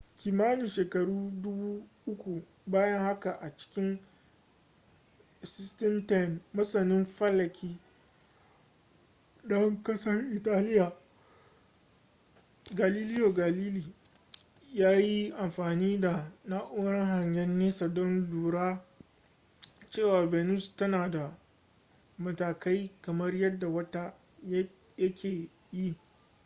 kimanin 0.19 0.69
shekaru 0.69 1.19
dubu 1.41 1.69
uku 2.11 2.43
bayan 2.67 3.01
haka 3.03 3.31
a 3.41 3.57
cikin 3.57 3.99
1610 5.41 6.39
masanin 6.53 7.05
falaki 7.05 7.77
ɗan 9.47 9.83
ƙasar 9.83 10.33
italiya 10.37 10.93
galileo 12.75 13.31
galilei 13.33 13.93
ya 14.73 14.91
yi 14.99 15.31
amfani 15.37 16.01
da 16.01 16.31
na'urar 16.45 17.05
hangen 17.07 17.57
nesa 17.59 17.89
don 17.93 18.29
lura 18.31 18.85
cewa 19.89 20.27
venus 20.27 20.75
tana 20.75 21.09
da 21.11 21.37
matakai 22.17 22.91
kamar 23.01 23.35
yadda 23.35 23.67
wata 23.67 24.13
yake 24.97 25.49
yi 25.71 25.95